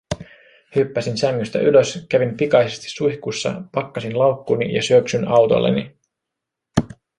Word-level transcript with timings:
Hyppäsin 0.75 1.17
sängystä 1.17 1.59
ylös, 1.59 2.05
kävin 2.09 2.37
pikaisesti 2.37 2.89
suihkussa, 2.89 3.61
pakkasin 3.71 4.19
laukkuni 4.19 4.73
ja 4.75 4.83
syöksyn 4.83 5.27
autolleni. 5.27 5.95